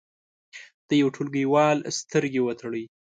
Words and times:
د 0.87 0.89
یو 1.01 1.07
ټولګیوال 1.15 1.77
سترګې 1.99 2.41
وتړئ. 2.43 2.83